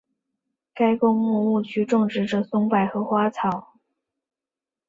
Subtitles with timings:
[0.73, 3.75] 该公墓墓区种植着松柏和花草。